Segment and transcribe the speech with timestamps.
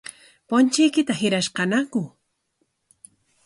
[0.49, 2.01] ¿Punchuykita hirashqañaku?